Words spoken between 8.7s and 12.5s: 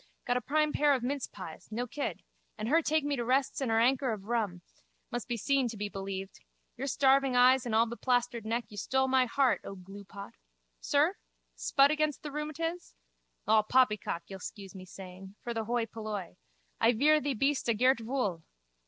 stole my heart, O gluepot. Sir? Spud again the